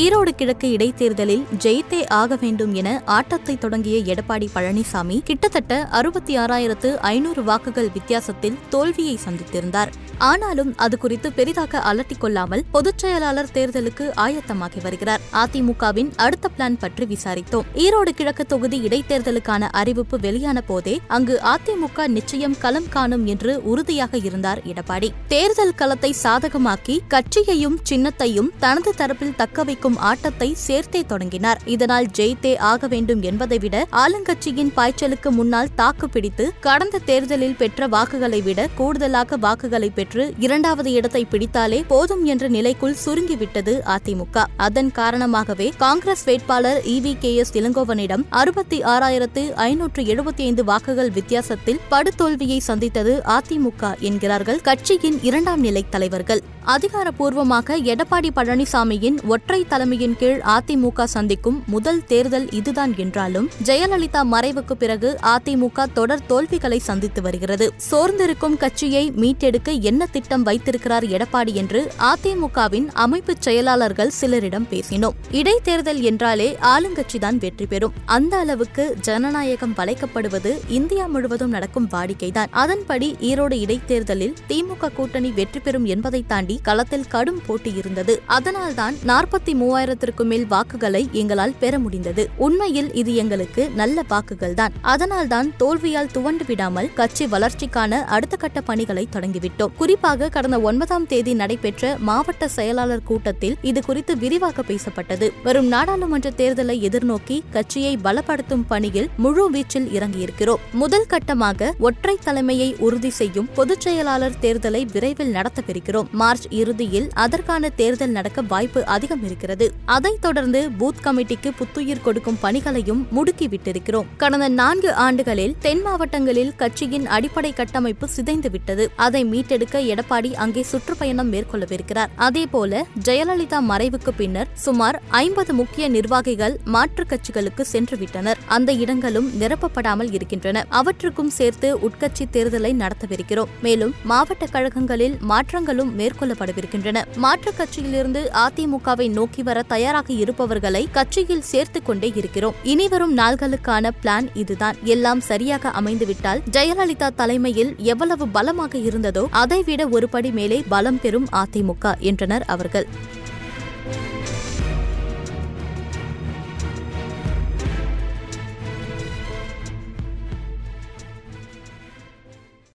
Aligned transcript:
ஈரோடு 0.00 0.30
கிழக்கு 0.36 0.70
இடைத்தேர்தலில் 0.70 1.44
ஜெயித்தே 1.58 2.08
ஆக 2.08 2.36
வேண்டும் 2.40 2.74
என 2.74 3.02
ஆட்டத்தை 3.04 3.58
தொடங்கிய 3.58 4.14
எடப்பாடி 4.14 4.46
பழனிசாமி 4.54 5.22
கிட்டத்தட்ட 5.24 5.88
அறுபத்தி 5.90 6.38
ஆறாயிரத்து 6.38 6.96
ஐநூறு 6.96 7.42
வாக்குகள் 7.42 7.88
வித்தியாசத்தில் 7.92 8.58
தோல்வியை 8.68 9.18
சந்தித்திருந்தார். 9.24 9.92
ஆனாலும் 10.18 10.76
அது 10.76 10.98
குறித்து 10.98 11.32
பெரிதாக 11.32 11.78
அலட்டிக் 11.78 12.20
கொள்ளாமல் 12.20 12.64
பொதுச் 12.70 12.98
செயலாளர் 12.98 13.48
தேர்தலுக்கு 13.54 14.04
ஆயத்தமாகி 14.16 14.82
வருகிறார். 14.82 15.20
அதிமுகவின் 15.32 16.10
அடுத்த 16.16 16.48
பிளான் 16.58 16.78
பற்றி 16.78 17.06
விசாரித்தோம். 17.06 17.66
ஈரோடு 17.74 18.08
கிழக்கு 18.08 18.46
தொகுதி 18.46 18.80
இடைத்தேர்தலுக்கான 18.80 19.68
அறிவிப்பு 19.70 20.18
வெளியான 20.20 20.60
போதே 20.60 21.00
அங்கு 21.06 21.40
அதிமுக 21.54 22.06
நிச்சயம் 22.06 22.58
களம் 22.58 22.88
காணும் 22.88 23.26
என்று 23.26 23.62
உறுதியாக 23.62 24.16
இருந்தார் 24.16 24.62
எடப்பாடி. 24.62 25.10
தேர்தல் 25.28 25.74
களத்தை 25.74 26.14
சாதகமாக்கி 26.22 26.98
கட்சியையும் 27.08 27.78
சின்னத்தையும் 27.90 28.52
தனது 28.58 28.92
தரப்பில் 28.96 29.36
தக்கவைக்கும் 29.38 29.84
வைக்கும் 29.86 30.08
ஆட்டத்தை 30.10 30.48
சேர்த்தே 30.66 31.00
தொடங்கினார். 31.10 31.60
இதனால் 31.74 32.06
ஜெயித்தே 32.18 32.52
ஆக 32.70 32.86
வேண்டும் 32.92 33.22
என்பதை 33.22 33.58
விட 33.58 33.76
ஆளுங்கட்சியின் 34.02 34.72
பாய்ச்சலுக்கு 34.76 35.30
முன்னால் 35.30 35.70
தாக்கு 35.74 36.06
பிடித்து 36.08 36.44
கடந்த 36.60 37.00
தேர்தலில் 37.08 37.56
பெற்ற 37.56 37.86
வாக்குகளை 37.94 38.40
விட 38.42 38.60
கூடுதலாக 38.78 39.36
வாக்குகளை 39.36 39.90
பெற்று 39.90 40.24
இரண்டாவது 40.38 40.90
இடத்தை 40.92 41.22
பிடித்தாலே 41.24 41.80
போதும் 41.92 42.24
என்ற 42.24 42.48
நிலைக்குள் 42.48 42.96
சுருங்கிவிட்டது 43.04 43.74
அதிமுக. 43.96 44.44
அதன் 44.66 44.90
காரணமாகவே 44.90 45.68
காங்கிரஸ் 45.84 46.24
வேட்பாளர் 46.24 46.80
இவி 46.94 47.14
கே 47.18 47.32
எஸ் 47.34 47.54
இளங்கோவனிடம் 47.58 48.24
அறுபத்தி 48.42 48.80
ஆறாயிரத்து 48.94 49.44
ஐநூற்று 49.70 50.02
எழுபத்தி 50.02 50.44
ஐந்து 50.48 50.64
வாக்குகள் 50.64 51.10
வித்தியாசத்தில் 51.10 51.82
படுதோல்வியை 51.90 52.58
சந்தித்தது 52.70 53.14
அதிமுக 53.38 53.94
என்கிறார்கள் 54.00 54.60
கட்சியின் 54.60 55.20
இரண்டாம் 55.22 55.60
நிலை 55.60 55.84
தலைவர்கள். 55.90 56.42
அதிகாரப்பூர்வமாக 56.66 57.76
எடப்பாடி 57.82 58.30
பழனிசாமியின் 58.36 59.18
ஒற்றை 59.26 59.66
தலைமையின் 59.68 60.16
கீழ் 60.16 60.40
அதிமுக 60.44 61.04
சந்திக்கும் 61.04 61.62
முதல் 61.66 62.04
தேர்தல் 62.04 62.50
இதுதான் 62.50 62.94
என்றாலும் 62.96 63.50
ஜெயலலிதா 63.64 64.22
மறைவுக்கு 64.32 64.72
பிறகு 64.72 65.18
அதிமுக 65.22 65.86
தொடர் 65.92 66.26
தோல்விகளை 66.26 66.78
சந்தித்து 66.78 67.22
வருகிறது. 67.22 67.72
சோர்ந்திருக்கும் 67.76 68.56
கட்சியை 68.56 69.10
மீட்டெடுக்க 69.10 69.80
என்ன 69.80 70.06
திட்டம் 70.06 70.42
வைத்திருக்கிறார் 70.42 71.04
எடப்பாடி 71.04 71.52
என்று 71.52 71.92
அதிமுகவின் 72.00 72.88
அமைப்பு 72.92 73.34
செயலாளர்கள் 73.38 74.12
சிலரிடம் 74.20 74.66
பேசினோம். 74.70 75.16
இடைத்தேர்தல் 75.30 76.00
என்றாலே 76.00 76.58
ஆளுங்கட்சிதான் 76.60 77.38
வெற்றி 77.38 77.66
பெறும். 77.66 77.92
அந்த 78.04 78.36
அளவுக்கு 78.36 78.96
ஜனநாயகம் 79.00 79.74
வளைக்கப்படுவது 79.76 80.54
இந்தியா 80.68 81.06
முழுவதும் 81.06 81.50
நடக்கும் 81.50 81.88
வாடிக்கைதான். 81.92 82.50
அதன்படி 82.50 83.16
ஈரோடு 83.20 83.52
இடைத்தேர்தலில் 83.52 84.34
திமுக 84.48 84.92
கூட்டணி 84.94 85.30
வெற்றி 85.30 85.60
பெறும் 85.60 85.84
என்பதை 85.84 86.24
தாண்டி 86.26 86.55
களத்தில் 86.62 87.08
கடும் 87.08 87.40
போட்டி 87.46 87.74
இருந்தது. 87.76 88.22
அதனால்தான் 88.26 88.94
நாற்பத்தி 89.06 89.52
மூவாயிரத்திற்கும் 89.52 90.24
மேல் 90.24 90.46
வாக்குகளை 90.46 91.08
எங்களால் 91.12 91.54
பெற 91.58 91.78
முடிந்தது. 91.78 92.28
உண்மையில் 92.36 92.92
இது 92.92 93.14
எங்களுக்கு 93.14 93.70
நல்ல 93.70 94.02
வாக்குகள் 94.08 94.54
தான் 94.54 94.72
அதனால்தான் 94.80 95.52
தோல்வியால் 95.58 96.10
துவண்டு 96.12 96.44
விடாமல் 96.46 96.92
கட்சி 96.94 97.26
வளர்ச்சிக்கான 97.26 98.04
அடுத்த 98.04 98.36
கட்ட 98.36 98.60
பணிகளை 98.60 99.08
தொடங்கிவிட்டோம். 99.12 99.72
குறிப்பாக 99.76 100.28
கடந்த 100.28 100.60
ஒன்பதாம் 100.60 101.06
தேதி 101.06 101.34
நடைபெற்ற 101.34 101.96
மாவட்ட 101.98 102.48
செயலாளர் 102.48 103.02
கூட்டத்தில் 103.02 103.56
இது 103.62 103.82
குறித்து 103.84 104.16
விரிவாக 104.16 104.62
பேசப்பட்டது. 104.62 105.30
வரும் 105.44 105.66
நாடாளுமன்ற 105.66 106.30
தேர்தலை 106.36 106.76
எதிர்நோக்கி 106.88 107.40
கட்சியை 107.50 107.98
பலப்படுத்தும் 108.04 108.64
பணியில் 108.68 109.08
முழு 109.16 109.50
வீச்சில் 109.50 109.88
இறங்கியிருக்கிறோம். 109.92 110.62
முதல் 110.72 111.06
கட்டமாக 111.10 111.72
ஒற்றை 111.78 112.18
தலைமையை 112.24 112.76
உறுதி 112.78 113.10
செய்யும் 113.10 113.48
பொதுச் 113.54 113.80
செயலாளர் 113.80 114.32
தேர்தலை 114.40 114.86
விரைவில் 114.92 115.34
நடத்தவிருக்கிறோம். 115.34 116.10
மார்ச் 116.10 116.45
இறுதியில் 116.50 117.08
அதற்கான 117.12 117.68
தேர்தல் 117.68 118.10
நடக்க 118.10 118.42
வாய்ப்பு 118.42 118.86
அதிகம் 118.86 119.24
இருக்கிறது. 119.24 119.72
அதைத் 119.84 120.20
தொடர்ந்து 120.20 120.70
பூத் 120.78 121.04
கமிட்டிக்கு 121.04 121.52
புத்துயிர் 121.56 122.00
கொடுக்கும் 122.00 122.38
பணிகளையும் 122.40 123.08
முடுக்கிவிட்டிருக்கிறோம். 123.16 124.06
கடந்த 124.16 124.48
நான்கு 124.48 124.94
ஆண்டுகளில் 124.94 125.56
தென் 125.58 125.80
மாவட்டங்களில் 125.80 126.54
கட்சியின் 126.56 127.06
அடிப்படை 127.06 127.52
கட்டமைப்பு 127.52 128.08
சிதைந்துவிட்டது. 128.16 128.86
அதை 128.96 129.24
மீட்டெடுக்க 129.24 129.78
எடப்பாடி 129.80 130.34
அங்கே 130.34 130.62
சுற்றுப்பயணம் 130.62 131.32
மேற்கொள்ளவிருக்கிறார். 131.32 132.06
அதேபோல 132.16 132.86
ஜெயலலிதா 133.04 133.58
மறைவுக்கு 133.68 134.08
பின்னர் 134.16 134.48
சுமார் 134.54 135.02
ஐம்பது 135.08 135.54
முக்கிய 135.54 135.88
நிர்வாகிகள் 135.88 136.58
மாற்றுக் 136.64 137.08
கட்சிகளுக்கு 137.08 137.64
சென்றுவிட்டனர். 137.72 138.34
அந்த 138.46 138.72
இடங்களும் 138.72 139.40
நிரப்பப்படாமல் 139.40 140.12
இருக்கின்றன. 140.12 140.66
அவற்றுக்கும் 140.68 141.30
சேர்த்து 141.30 141.78
உட்கட்சி 141.78 142.24
தேர்தலை 142.32 142.72
நடத்தவிருக்கிறோம். 142.72 143.48
மேலும் 143.62 143.94
மாவட்ட 144.04 144.46
கழகங்களில் 144.46 145.18
மாற்றங்களும் 145.18 145.94
மேற்கொள்ள 145.94 146.34
மேற்கொள்ளப்படவிருக்கின்றன 146.40 147.04
மாற்றுக் 147.16 147.54
கட்சியிலிருந்து 147.58 148.28
அதிமுகவை 148.32 149.10
நோக்கி 149.10 149.42
வர 149.42 149.62
தயாராக 149.62 150.12
இருப்பவர்களை 150.12 150.88
கட்சியில் 150.90 151.42
சேர்த்துக் 151.42 151.86
கொண்டே 151.86 152.12
இருக்கிறோம். 152.14 152.54
இனிவரும் 152.62 153.16
நாள்களுக்கான 153.16 153.90
பிளான் 154.02 154.28
இதுதான். 154.34 154.76
எல்லாம் 154.82 155.20
சரியாக 155.20 155.68
அமைந்துவிட்டால் 155.68 156.42
ஜெயலலிதா 156.50 157.14
தலைமையில் 157.14 157.74
எவ்வளவு 157.78 158.28
பலமாக 158.28 158.78
இருந்ததோ 158.78 159.26
அதைவிட 159.30 159.86
ஒருபடி 159.86 160.32
மேலே 160.32 160.64
பலம் 160.68 161.00
பெறும் 161.00 161.28
அதிமுக 161.32 161.98
என்றனர் 161.98 162.44
அவர்கள். 162.44 162.86